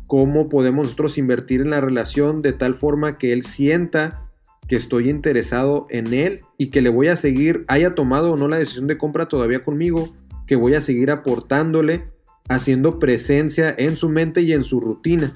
¿cómo 0.08 0.50
podemos 0.50 0.88
nosotros 0.88 1.18
invertir 1.20 1.62
en 1.62 1.70
la 1.70 1.82
relación 1.82 2.42
de 2.42 2.54
tal 2.54 2.74
forma 2.74 3.18
que 3.18 3.32
él 3.32 3.44
sienta 3.44 4.29
que 4.70 4.76
estoy 4.76 5.10
interesado 5.10 5.88
en 5.90 6.14
él 6.14 6.42
y 6.58 6.68
que 6.68 6.84
le 6.84 6.90
voy 6.90 7.08
a 7.08 7.16
seguir, 7.16 7.66
haya 7.68 7.96
tomado 7.96 8.32
o 8.32 8.38
no 8.38 8.48
la 8.48 8.60
decisión 8.60 8.86
de 8.86 9.00
compra 9.00 9.28
todavía 9.28 9.64
conmigo, 9.64 10.16
que 10.46 10.56
voy 10.56 10.76
a 10.76 10.82
seguir 10.82 11.10
aportándole 11.10 12.08
haciendo 12.48 13.00
presencia 13.00 13.74
en 13.76 13.98
su 13.98 14.10
mente 14.10 14.42
y 14.42 14.54
en 14.54 14.64
su 14.64 14.80
rutina. 14.80 15.34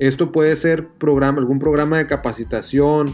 Esto 0.00 0.32
puede 0.32 0.56
ser 0.56 0.88
programa, 0.88 1.38
algún 1.38 1.60
programa 1.60 1.98
de 1.98 2.08
capacitación, 2.08 3.12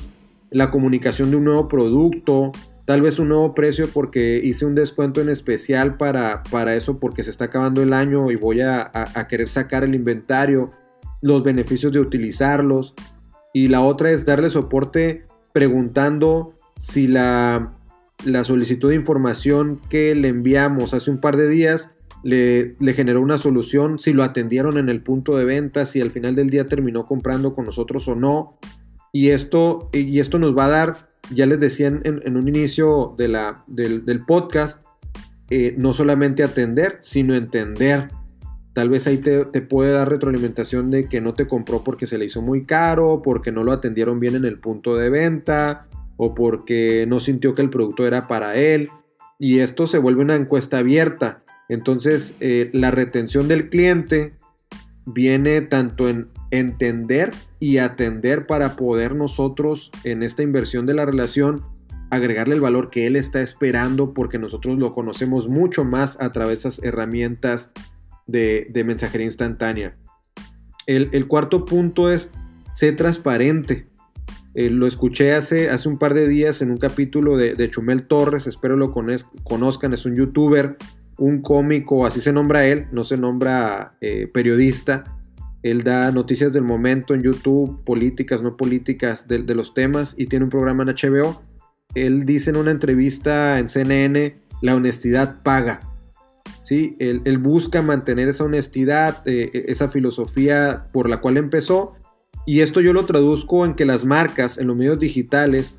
la 0.51 0.71
comunicación 0.71 1.31
de 1.31 1.37
un 1.37 1.45
nuevo 1.45 1.69
producto, 1.69 2.53
tal 2.87 3.03
vez 3.03 3.19
un 3.19 3.29
nuevo 3.29 3.55
precio 3.55 3.89
porque 3.93 4.41
hice 4.43 4.65
un 4.65 4.75
descuento 4.75 5.21
en 5.21 5.29
especial 5.29 5.99
para, 5.99 6.43
para 6.51 6.77
eso 6.77 6.97
porque 6.97 7.23
se 7.23 7.31
está 7.31 7.47
acabando 7.47 7.83
el 7.83 7.93
año 7.93 8.31
y 8.31 8.37
voy 8.37 8.63
a, 8.63 8.91
a, 8.93 9.29
querer 9.29 9.49
sacar 9.49 9.85
el 9.85 9.95
inventario, 9.95 10.73
los 11.21 11.43
beneficios 11.43 11.93
de 11.93 12.01
utilizarlos. 12.01 12.95
Y 13.55 13.69
la 13.69 13.83
otra 13.83 14.11
es 14.11 14.25
darle 14.25 14.49
soporte 14.49 15.27
preguntando 15.53 16.55
si 16.79 17.07
la, 17.07 17.75
la 18.25 18.45
solicitud 18.45 18.91
de 18.91 18.97
información 18.97 19.81
que 19.89 20.15
le 20.15 20.29
enviamos 20.29 20.95
hace 20.95 21.11
un 21.11 21.19
par 21.19 21.37
de 21.37 21.49
días 21.49 21.91
le, 22.23 22.77
generó 22.95 23.21
una 23.21 23.39
solución, 23.39 23.99
si 23.99 24.13
lo 24.13 24.23
atendieron 24.23 24.79
en 24.79 24.89
el 24.89 25.03
punto 25.03 25.37
de 25.37 25.45
venta, 25.45 25.87
si 25.87 26.01
al 26.01 26.11
final 26.11 26.35
del 26.35 26.51
día 26.51 26.67
terminó 26.67 27.07
comprando 27.07 27.55
con 27.55 27.67
nosotros 27.67 28.07
o 28.09 28.15
no. 28.15 28.59
Y 29.13 29.31
esto, 29.31 29.91
y 29.93 30.21
esto 30.21 30.39
nos 30.39 30.57
va 30.57 30.67
a 30.67 30.69
dar, 30.69 31.09
ya 31.31 31.47
les 31.47 31.61
decía 31.61 31.89
en, 31.89 32.37
un 32.37 32.49
inicio 32.49 33.15
del, 33.19 34.25
podcast, 34.27 34.85
eh, 35.51 35.75
no 35.77 35.93
solamente 35.93 36.43
atender, 36.43 36.99
sino 37.03 37.35
entender. 37.35 38.09
Tal 38.73 38.89
vez 38.89 39.07
ahí 39.07 39.19
te, 39.19 39.45
te, 39.45 39.61
puede 39.61 39.93
dar 39.93 40.09
retroalimentación 40.09 40.91
de 40.91 41.05
que 41.05 41.21
no 41.21 41.35
te 41.35 41.47
compró 41.47 41.85
porque 41.85 42.07
se 42.07 42.17
le 42.17 42.25
hizo 42.25 42.41
muy 42.41 42.65
caro, 42.65 43.21
porque 43.23 43.53
no 43.53 43.65
lo 43.65 43.73
atendieron 43.73 44.19
bien 44.19 44.35
en 44.35 44.45
el 44.45 44.59
punto 44.59 44.97
de 44.97 45.11
venta, 45.11 45.89
o 46.17 46.35
porque 46.35 47.05
no 47.07 47.21
sintió 47.21 47.53
que 47.53 47.63
el 47.63 47.71
producto 47.71 48.07
era 48.07 48.29
para 48.29 48.57
él. 48.57 48.89
Y 49.39 49.59
esto 49.59 49.87
se 49.87 49.99
vuelve 49.99 50.23
una 50.23 50.37
encuesta 50.37 50.79
abierta. 50.79 51.43
Entonces, 51.69 52.35
eh, 52.41 52.71
la 52.73 52.91
retención 52.91 53.49
del 53.49 53.69
cliente 53.69 54.35
viene 55.05 55.61
tanto 55.63 56.09
en 56.09 56.29
entender 56.51 57.33
y 57.59 57.79
atender 57.79 58.47
para 58.47 58.77
poder 58.77 59.15
nosotros 59.15 59.91
en 60.05 60.23
esta 60.23 60.43
inversión 60.43 60.87
de 60.87 60.95
la 60.95 61.05
relación 61.05 61.65
agregarle 62.11 62.55
el 62.55 62.61
valor 62.61 62.91
que 62.91 63.07
él 63.07 63.17
está 63.17 63.41
esperando 63.41 64.13
porque 64.13 64.39
nosotros 64.39 64.79
lo 64.79 64.93
conocemos 64.93 65.49
mucho 65.49 65.83
más 65.83 66.21
a 66.21 66.31
través 66.31 66.63
de 66.63 66.69
esas 66.69 66.85
herramientas 66.85 67.73
de, 68.27 68.71
mensajería 68.85 69.27
instantánea. 69.27 69.97
El, 70.87 71.27
cuarto 71.29 71.65
punto 71.65 72.11
es 72.11 72.31
ser 72.75 72.97
transparente. 72.97 73.87
Eh, 74.55 74.69
lo 74.69 74.87
escuché 74.87 75.33
hace, 75.33 75.71
hace 75.71 75.89
un 75.89 75.99
par 75.99 76.15
de 76.15 76.29
días 76.29 76.61
en 76.61 76.71
un 76.71 76.77
capítulo 76.77 77.37
de, 77.37 77.71
Chumel 77.71 78.07
Torres, 78.07 78.47
espero 78.47 78.77
lo 78.77 78.93
conozcan, 78.93 79.95
es 79.95 80.05
un 80.05 80.15
youtuber 80.15 80.77
un 81.19 81.41
cómico, 81.41 82.07
así 82.07 82.21
se 82.21 82.33
nombra 82.33 82.67
él, 82.67 82.87
no 82.91 83.05
se 83.05 83.17
nombra 83.17 83.97
eh, 84.01 84.29
periodista. 84.33 85.05
Él 85.63 85.85
da 85.85 86.11
noticias 86.11 86.53
del 86.53 86.65
momento 86.65 87.15
en 87.15 87.23
YouTube, 87.23 87.85
políticas, 87.85 88.43
no 88.43 88.57
políticas, 88.57 89.29
de, 89.29 89.39
los 89.55 89.75
temas 89.75 90.17
y 90.19 90.27
tiene 90.27 90.47
un 90.47 90.51
programa 90.51 90.83
en 90.83 90.89
HBO. 90.89 91.41
Él 91.95 92.25
dice 92.27 92.51
en 92.51 92.57
una 92.57 92.73
entrevista 92.73 93.61
en 93.61 93.69
CNN, 93.69 94.37
la 94.61 94.75
honestidad 94.75 95.43
paga. 95.45 95.92
¿Sí? 96.73 96.97
Él, 96.99 97.37
busca 97.37 97.83
mantener 97.83 98.29
esa 98.29 98.45
honestidad, 98.45 99.19
eh, 99.27 99.51
e, 99.53 99.65
esa 99.69 99.91
filosofía 99.91 100.87
por 100.91 101.07
la 101.07 101.21
cual 101.21 101.37
empezó. 101.37 101.97
Y 102.47 102.61
esto 102.61 102.81
yo 102.81 102.95
lo 102.95 103.05
traduzco 103.05 103.67
en 103.67 103.75
que 103.75 103.85
las 103.85 104.07
marcas 104.07 104.57
en 104.57 104.69
los 104.69 104.77
medios 104.77 104.99
digitales 104.99 105.77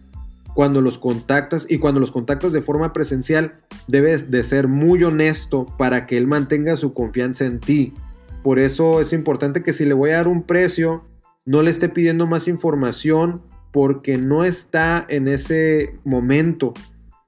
cuando 0.53 0.81
los 0.81 0.99
contactas 0.99 1.65
y 1.67 1.79
cuando 1.79 1.99
los 1.99 2.11
contactas 2.11 2.51
de 2.51 2.61
forma 2.61 2.93
presencial, 2.93 3.55
debes 3.87 4.29
de 4.29 4.43
ser 4.43 4.67
muy 4.67 5.03
honesto 5.03 5.65
para 5.79 6.05
que 6.05 6.15
él 6.15 6.27
mantenga 6.27 6.77
su 6.77 6.93
confianza 6.93 7.45
en 7.45 7.59
ti. 7.59 7.93
Por 8.43 8.59
eso 8.59 9.01
es 9.01 9.13
importante 9.13 9.63
que 9.63 9.73
si 9.73 9.85
le 9.85 9.95
voy 9.95 10.11
a 10.11 10.17
dar 10.17 10.27
un 10.27 10.43
precio, 10.43 11.05
no 11.43 11.63
le 11.63 11.71
esté 11.71 11.89
pidiendo 11.89 12.27
más 12.27 12.47
información 12.47 13.41
porque 13.71 14.19
no 14.19 14.43
está 14.43 15.07
en 15.09 15.27
ese 15.27 15.95
momento. 16.03 16.75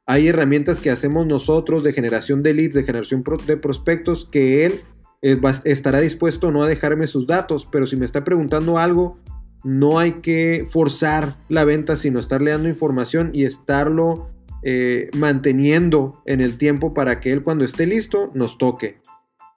Hay 0.07 0.27
herramientas 0.27 0.79
que 0.79 0.91
hacemos 0.91 1.25
nosotros 1.25 1.83
de 1.83 1.93
generación 1.93 2.43
de 2.43 2.53
leads, 2.53 2.75
de 2.75 2.83
generación 2.83 3.23
de 3.47 3.57
prospectos, 3.57 4.25
que 4.31 4.65
él 4.65 4.81
eh, 5.23 5.39
estará 5.63 5.99
dispuesto 5.99 6.51
no 6.51 6.63
a 6.63 6.67
dejarme 6.67 7.07
sus 7.07 7.25
datos, 7.25 7.67
pero 7.71 7.87
si 7.87 7.95
me 7.95 8.05
está 8.05 8.23
preguntando 8.23 8.77
algo, 8.77 9.19
no 9.63 9.97
hay 9.97 10.21
que 10.21 10.67
forzar 10.69 11.37
la 11.49 11.63
venta, 11.63 11.95
sino 11.95 12.19
estarle 12.19 12.51
dando 12.51 12.69
información 12.69 13.31
y 13.33 13.45
estarlo 13.45 14.29
eh, 14.61 15.09
manteniendo 15.17 16.21
en 16.27 16.39
el 16.39 16.57
tiempo 16.57 16.93
para 16.93 17.19
que 17.19 17.31
él 17.31 17.41
cuando 17.41 17.65
esté 17.65 17.87
listo 17.87 18.29
nos 18.35 18.59
toque. 18.59 18.99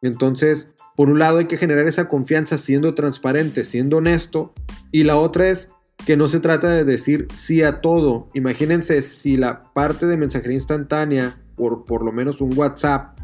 Entonces, 0.01 0.71
por 0.97 1.11
un 1.11 1.19
lado 1.19 1.39
hay 1.39 1.47
que 1.47 1.59
generar 1.59 1.87
esa 1.87 2.09
confianza 2.09 2.57
siendo 2.57 2.95
transparente, 2.95 3.65
siendo 3.65 3.99
honesto, 3.99 4.55
y 4.93 5.05
la 5.05 5.17
otra 5.17 5.49
es 5.49 5.73
que 6.05 6.17
no 6.17 6.29
se 6.29 6.41
trata 6.41 6.71
de 6.71 6.85
decir 6.85 7.29
sí 7.35 7.63
a 7.63 7.81
todo. 7.81 8.29
Imagínense 8.35 9.03
si 9.03 9.37
la 9.37 9.73
parte 9.73 10.07
de 10.07 10.17
mensajería 10.17 10.57
instantánea, 10.57 11.41
por, 11.57 11.85
por 11.85 12.05
lo 12.05 12.13
menos 12.13 12.41
un 12.41 12.57
WhatsApp, 12.57 13.19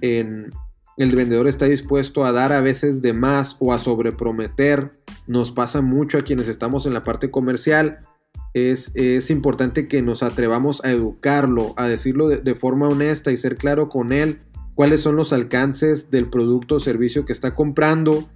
en, 0.00 0.50
el 0.96 1.16
vendedor 1.16 1.48
está 1.48 1.66
dispuesto 1.66 2.24
a 2.24 2.32
dar 2.32 2.52
a 2.52 2.60
veces 2.60 3.00
de 3.00 3.12
más 3.12 3.56
o 3.60 3.72
a 3.72 3.78
sobreprometer. 3.78 4.92
Nos 5.26 5.52
pasa 5.52 5.80
mucho 5.80 6.18
a 6.18 6.22
quienes 6.22 6.48
estamos 6.48 6.86
en 6.86 6.94
la 6.94 7.02
parte 7.02 7.30
comercial. 7.30 8.00
Es, 8.54 8.92
es 8.94 9.30
importante 9.30 9.88
que 9.88 10.02
nos 10.02 10.22
atrevamos 10.22 10.84
a 10.84 10.90
educarlo, 10.90 11.72
a 11.76 11.88
decirlo 11.88 12.28
de, 12.28 12.54
forma 12.54 12.88
honesta 12.88 13.32
y 13.32 13.38
ser 13.38 13.56
claro 13.56 13.88
con 13.88 14.12
él 14.12 14.40
cuáles 14.74 15.00
son 15.00 15.16
los 15.16 15.32
alcances 15.32 16.10
del 16.10 16.28
producto 16.28 16.76
o 16.76 16.80
servicio 16.80 17.24
que 17.24 17.32
está 17.32 17.54
comprando, 17.54 18.28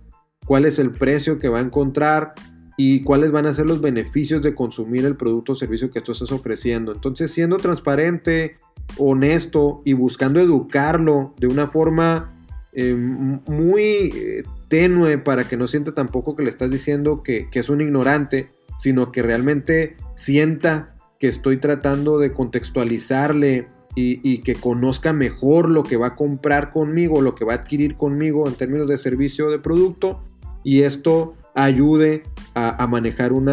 cuál 0.47 0.65
es 0.65 0.79
el 0.79 0.91
precio 0.91 1.39
que 1.39 1.49
va 1.49 1.59
a 1.59 1.63
encontrar 1.63 2.35
y 2.77 3.03
cuáles 3.03 3.31
van 3.31 3.47
a 3.47 3.55
ser 3.55 3.67
los 3.67 3.81
beneficios 3.81 4.43
de 4.43 4.55
consumir 4.55 5.05
el 5.05 5.17
producto 5.17 5.53
o 5.53 5.57
servicio 5.57 5.91
que 5.91 6.01
tú 6.01 6.13
estás 6.13 6.31
ofreciendo. 6.31 6.93
Entonces, 6.93 7.31
siendo 7.31 7.57
transparente, 7.57 8.57
honesto 8.99 9.83
y 9.85 9.95
buscando 9.95 10.41
educarlo 10.41 11.35
de 11.39 11.47
una 11.47 11.69
forma 11.69 12.35
eh, 12.73 12.95
muy 12.95 14.13
eh, 14.15 14.45
tenue 14.69 15.17
para 15.17 15.49
que 15.49 15.57
no 15.57 15.67
sienta 15.67 15.95
tampoco 15.95 16.37
que 16.37 16.43
le 16.43 16.51
estás 16.51 16.71
diciendo 16.71 17.23
que, 17.23 17.49
es 17.53 17.69
un 17.71 17.81
ignorante, 17.81 18.51
sino 18.79 19.13
que 19.13 19.23
realmente 19.23 19.97
sienta 20.15 20.95
que 21.19 21.29
estoy 21.29 21.57
tratando 21.57 22.19
de 22.19 22.35
contextualizarle 22.35 23.69
y, 23.99 24.43
que 24.43 24.57
conozca 24.57 25.15
mejor 25.15 25.71
lo 25.71 25.83
que 25.83 25.97
va 25.97 26.09
a 26.09 26.17
comprar 26.17 26.71
conmigo, 26.71 27.23
lo 27.23 27.35
que 27.35 27.47
va 27.47 27.55
a 27.55 27.57
adquirir 27.57 27.97
conmigo 27.97 28.47
en 28.47 28.55
términos 28.55 28.87
de 28.89 28.99
servicio 28.99 29.47
o 29.47 29.51
de 29.51 29.59
producto 29.59 30.23
y 30.63 30.83
esto 30.83 31.35
ayude 31.57 32.23
a, 32.55 32.87
manejar 32.87 33.33
un, 33.33 33.49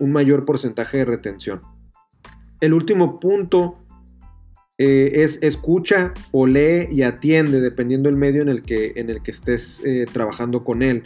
un, 0.00 0.12
mayor 0.12 0.44
porcentaje 0.44 0.98
de 0.98 1.04
retención. 1.04 1.60
El 2.60 2.72
último 2.74 3.20
punto 3.20 3.78
eh, 4.78 5.22
es 5.22 5.38
escucha 5.42 6.12
o 6.32 6.46
lee 6.46 6.88
y 6.90 7.02
atiende 7.02 7.60
dependiendo 7.60 8.08
del 8.08 8.18
medio 8.18 8.42
en 8.42 8.48
el 8.48 8.62
que, 8.62 8.94
en 8.96 9.10
el 9.10 9.22
que 9.22 9.30
estés 9.30 9.80
eh, 9.84 10.06
trabajando 10.10 10.64
con 10.64 10.82
él. 10.82 11.04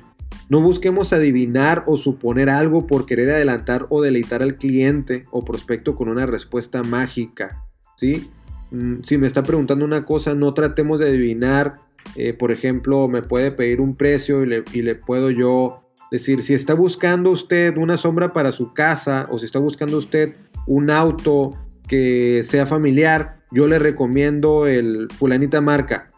No 0.49 0.61
busquemos 0.61 1.13
adivinar 1.13 1.83
o 1.87 1.97
suponer 1.97 2.49
algo 2.49 2.87
por 2.87 3.07
querer 3.07 3.31
adelantar 3.31 3.87
o 3.91 4.01
deleitar 4.03 4.43
al 4.43 4.57
cliente 4.57 5.25
o 5.31 5.45
prospecto 5.45 5.97
con 5.97 6.09
una 6.09 6.27
respuesta 6.27 6.83
mágica. 6.85 7.65
¿sí? 7.97 8.31
Mm, 8.71 9.03
si 9.03 9.19
me 9.19 9.27
está 9.27 9.43
preguntando 9.43 9.85
una 9.85 10.05
cosa, 10.05 10.35
no 10.35 10.55
tratemos 10.55 11.01
de 11.01 11.09
adivinar. 11.09 11.81
Eh, 12.15 12.35
por 12.35 12.53
ejemplo, 12.53 13.09
me 13.09 13.23
puede 13.23 13.51
pedir 13.51 13.81
un 13.81 13.97
precio 13.97 14.45
y 14.45 14.47
le, 14.47 14.65
y 14.73 14.83
le 14.83 14.95
puedo 14.95 15.31
yo 15.31 15.86
decir, 16.11 16.43
si 16.43 16.55
está 16.55 16.75
buscando 16.75 17.31
usted 17.31 17.77
una 17.77 17.97
sombra 17.97 18.33
para 18.33 18.53
su 18.53 18.73
casa 18.73 19.29
o 19.31 19.39
si 19.39 19.47
está 19.47 19.59
buscando 19.59 19.99
usted 19.99 20.35
un 20.67 20.91
auto 20.91 21.55
que 21.89 22.43
sea 22.45 22.67
familiar, 22.67 23.41
yo 23.51 23.67
le 23.67 23.79
recomiendo 23.79 24.67
el 24.67 25.09
fulanita 25.17 25.61
marca. 25.61 26.09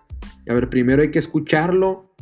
A 0.49 0.55
ver, 0.55 0.71
primero 0.71 1.03
hay 1.03 1.11
que 1.11 1.19
escucharlo 1.19 2.15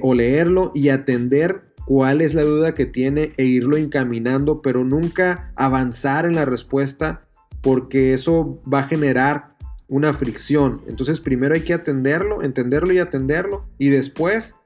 o 0.00 0.14
leerlo 0.14 0.70
y 0.74 0.90
atender 0.90 1.74
cuál 1.86 2.20
es 2.20 2.34
la 2.34 2.42
duda 2.42 2.74
que 2.74 2.86
tiene 2.86 3.32
e 3.36 3.44
irlo 3.44 3.76
encaminando, 3.76 4.62
pero 4.62 4.84
nunca 4.84 5.52
avanzar 5.56 6.26
en 6.26 6.34
la 6.34 6.44
respuesta 6.44 7.26
porque 7.62 8.12
eso 8.12 8.60
va 8.72 8.80
a 8.80 8.88
generar 8.88 9.56
una 9.88 10.12
fricción. 10.12 10.82
Entonces 10.86 11.20
primero 11.20 11.54
hay 11.54 11.62
que 11.62 11.74
atenderlo, 11.74 12.42
entenderlo 12.42 12.92
y 12.92 12.98
atenderlo 12.98 13.68
y 13.78 13.88
después 13.88 14.56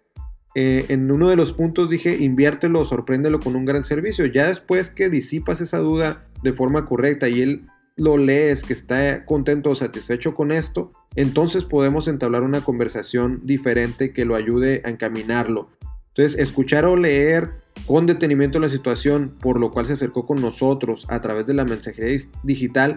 eh, 0.54 0.87
en 0.88 1.11
uno 1.11 1.28
de 1.28 1.37
los 1.37 1.52
puntos 1.52 1.90
dije 1.90 2.16
inviértelo, 2.19 2.85
sorpréndelo 2.85 3.40
con 3.40 3.57
un 3.57 3.64
gran 3.64 3.85
servicio. 3.85 4.26
Ya 4.26 4.49
después 4.49 4.90
que 4.90 5.09
disipas 5.09 5.61
esa 5.61 5.78
duda 5.78 6.26
de 6.42 6.52
forma 6.52 6.87
correcta 6.87 7.28
y 7.28 7.42
él 7.42 7.66
lo 7.97 8.16
lees, 8.16 8.62
que 8.62 8.73
está 8.73 9.25
contento 9.26 9.71
o 9.71 9.75
satisfecho 9.75 10.35
con 10.35 10.52
esto, 10.52 10.90
entonces 11.16 11.64
podemos 11.64 12.09
entablar 12.09 12.42
una 12.42 12.62
conversación 12.62 13.40
diferente 13.45 14.12
que 14.12 14.25
lo 14.25 14.37
ayude 14.37 14.80
a 14.85 14.90
encaminarlo. 14.90 15.69
Entonces, 16.09 16.40
escuchar 16.40 16.87
o 16.87 16.97
leer 16.97 17.52
con 17.87 18.07
detenimiento 18.07 18.59
la 18.59 18.69
situación 18.69 19.37
por 19.40 19.61
lo 19.61 19.71
cual 19.71 19.87
se 19.87 19.92
acercó 19.92 20.26
con 20.26 20.40
nosotros 20.40 21.07
a 21.09 21.21
través 21.21 21.47
de 21.47 21.54
la 21.54 21.64
mensajería 21.64 22.19
digital 22.42 22.97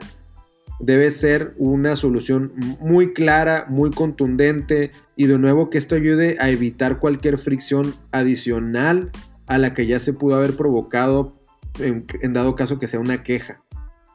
debe 0.79 1.11
ser 1.11 1.53
una 1.57 1.95
solución 1.95 2.53
muy 2.79 3.13
clara, 3.13 3.65
muy 3.69 3.91
contundente 3.91 4.91
y 5.15 5.27
de 5.27 5.37
nuevo 5.37 5.69
que 5.69 5.77
esto 5.77 5.95
ayude 5.95 6.37
a 6.39 6.49
evitar 6.49 6.99
cualquier 6.99 7.37
fricción 7.37 7.93
adicional 8.11 9.11
a 9.47 9.57
la 9.57 9.73
que 9.73 9.85
ya 9.87 9.99
se 9.99 10.13
pudo 10.13 10.35
haber 10.35 10.55
provocado 10.55 11.35
en, 11.79 12.33
dado 12.33 12.55
caso 12.55 12.79
que 12.79 12.87
sea 12.87 12.99
una 12.99 13.23
queja. 13.23 13.61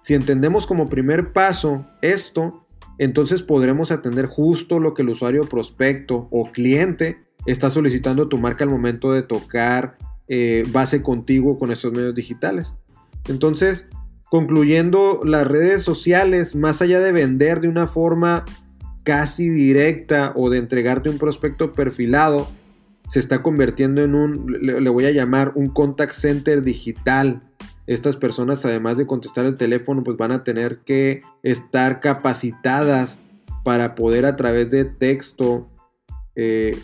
Si 0.01 0.15
entendemos 0.15 0.67
como 0.67 0.89
primer 0.89 1.33
paso 1.33 1.87
esto, 2.03 2.67
entonces 2.99 3.43
podremos 3.43 3.91
atender 3.91 4.27
justo 4.27 4.79
lo 4.79 4.95
que 4.95 5.03
el 5.03 5.11
usuario 5.11 5.45
prospecto 5.45 6.29
o 6.31 6.51
cliente 6.53 7.19
está 7.47 7.71
solicitando 7.71 8.29
tu 8.29 8.39
marca 8.39 8.65
al 8.65 8.71
momento 8.71 9.13
de 9.13 9.23
tocar 9.23 9.97
eh, 10.29 10.65
base 10.71 11.03
contigo 11.03 11.59
con 11.59 11.73
estos 11.73 11.93
medios 11.93 12.15
digitales. 12.15 12.75
Entonces, 13.29 13.87
concluyendo, 14.31 15.21
las 15.25 15.47
redes 15.47 15.83
sociales, 15.83 16.55
más 16.55 16.83
allá 16.83 17.01
de 17.01 17.13
vender 17.13 17.61
de 17.61 17.69
una 17.69 17.87
forma 17.87 18.45
casi 19.03 19.49
directa 19.49 20.33
o 20.37 20.51
de 20.51 20.59
entregarte 20.59 21.09
un 21.09 21.19
prospecto 21.19 21.73
perfilado, 21.73 22.49
se 23.09 23.21
está 23.21 23.43
convirtiendo 23.43 24.03
en 24.03 24.15
un, 24.15 24.59
le, 24.61 24.91
voy 24.91 25.07
a 25.07 25.11
llamar, 25.11 25.53
un 25.55 25.69
contact 25.69 26.13
center 26.13 26.63
digital. 26.63 27.43
Estas 27.87 28.19
personas, 28.19 28.67
además 28.67 28.99
de 28.99 29.07
contestar 29.07 29.47
el 29.47 29.55
teléfono, 29.55 30.05
pues 30.05 30.19
van 30.19 30.33
a 30.33 30.45
tener 30.45 30.81
que 30.81 31.23
estar 31.43 32.01
capacitadas 32.01 33.19
para 33.65 33.95
poder 33.95 34.27
a 34.27 34.37
través 34.37 34.71
de 34.71 34.85
texto 34.85 35.71
eh, 36.37 36.77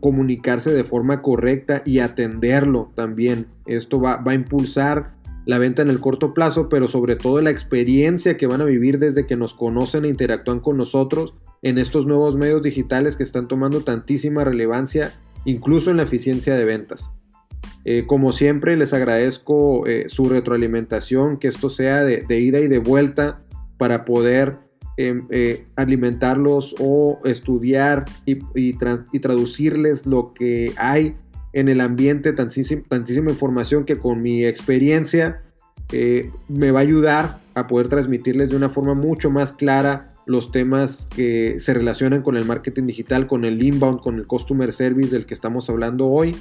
comunicarse 0.00 0.70
de 0.72 0.84
forma 0.84 1.22
correcta 1.22 1.82
y 1.86 2.00
atenderlo 2.00 2.92
también. 2.94 3.46
Esto 3.64 3.98
va, 3.98 4.16
va, 4.16 4.32
a 4.32 4.34
impulsar 4.34 5.21
la 5.44 5.58
venta 5.58 5.82
en 5.82 5.90
el 5.90 6.00
corto 6.00 6.34
plazo, 6.34 6.68
pero 6.68 6.88
sobre 6.88 7.16
todo 7.16 7.40
la 7.40 7.50
experiencia 7.50 8.36
que 8.36 8.46
van 8.46 8.60
a 8.60 8.64
vivir 8.64 8.98
desde 8.98 9.26
que 9.26 9.36
nos 9.36 9.54
conocen 9.54 10.04
e 10.04 10.08
interactúan 10.08 10.60
con 10.60 10.76
nosotros 10.76 11.34
en 11.62 11.78
estos 11.78 12.06
nuevos 12.06 12.36
medios 12.36 12.62
digitales 12.62 13.16
que 13.16 13.22
están 13.22 13.48
tomando 13.48 13.82
tantísima 13.82 14.44
relevancia, 14.44 15.12
incluso 15.44 15.90
en 15.90 15.96
la 15.98 16.02
eficiencia 16.02 16.54
de 16.54 16.64
ventas. 16.64 17.10
Eh, 17.84 18.06
como 18.06 18.32
siempre, 18.32 18.76
les 18.76 18.92
agradezco 18.92 19.86
eh, 19.86 20.04
su 20.08 20.24
retroalimentación, 20.24 21.38
que 21.38 21.48
esto 21.48 21.70
sea 21.70 22.04
de, 22.04 22.24
ida 22.40 22.60
y 22.60 22.68
de 22.68 22.78
vuelta 22.78 23.44
para 23.76 24.04
poder 24.04 24.58
em, 24.96 25.26
eh, 25.30 25.66
alimentarlos 25.74 26.74
o 26.78 27.18
estudiar 27.24 28.04
y, 28.24 28.74
traducirles 29.20 30.06
lo 30.06 30.32
que 30.32 30.72
hay 30.76 31.16
en 31.52 31.68
el 31.68 31.80
ambiente, 31.80 32.32
tantísima, 32.32 33.30
información 33.30 33.84
que 33.84 33.98
con 33.98 34.22
mi 34.22 34.44
experiencia 34.44 35.42
me 36.48 36.70
va 36.70 36.80
a 36.80 36.82
ayudar 36.82 37.38
a 37.54 37.66
poder 37.66 37.88
transmitirles 37.88 38.48
de 38.48 38.56
una 38.56 38.70
forma 38.70 38.94
mucho 38.94 39.30
más 39.30 39.52
clara 39.52 40.14
los 40.26 40.52
temas 40.52 41.08
que 41.14 41.56
se 41.58 41.74
relacionan 41.74 42.22
con 42.22 42.36
el 42.36 42.44
marketing 42.44 42.86
digital, 42.86 43.26
con 43.26 43.44
el 43.44 43.62
inbound, 43.62 44.00
con 44.00 44.16
el 44.16 44.26
customer 44.26 44.72
service 44.72 45.10
del 45.10 45.26
que 45.26 45.34
estamos 45.34 45.68
hablando 45.68 46.08
hoy 46.08 46.36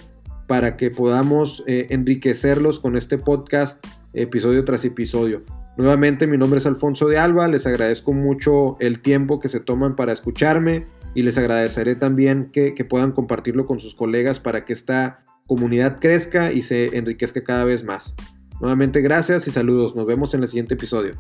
para 0.48 0.78
que 0.78 0.92
podamos 0.92 1.64
eh, 1.68 1.88
enriquecerlos 1.90 2.80
con 2.80 2.96
este 2.98 3.18
podcast 3.18 3.84
episodio 4.14 4.66
tras 4.66 4.86
episodio. 4.86 5.44
Nuevamente 5.78 6.28
mi 6.28 6.38
nombre 6.38 6.60
es 6.60 6.66
Alfonso 6.66 7.08
de 7.08 7.18
Alba, 7.18 7.48
les 7.48 7.66
agradezco 7.66 8.14
mucho 8.14 8.76
el 8.80 9.02
tiempo 9.02 9.40
que 9.40 9.50
se 9.50 9.60
toman 9.60 9.96
para 9.96 10.12
escucharme 10.12 10.86
y 11.14 11.24
les 11.24 11.38
agradeceré 11.38 11.96
también 11.96 12.50
que, 12.52 12.74
puedan 12.90 13.12
compartirlo 13.12 13.66
con 13.66 13.80
sus 13.80 13.96
colegas 13.96 14.40
para 14.40 14.66
que 14.66 14.74
esta 14.74 15.24
comunidad 15.48 16.00
crezca 16.00 16.52
y 16.52 16.62
se 16.62 16.98
enriquezca 16.98 17.44
cada 17.44 17.66
vez 17.66 17.84
más. 17.84 18.16
Nuevamente 18.60 19.02
gracias 19.02 19.48
y 19.48 19.52
saludos, 19.52 19.96
nos 19.96 20.06
vemos 20.06 20.34
en 20.34 20.44
el 20.44 20.48
siguiente 20.48 20.76
episodio. 20.76 21.16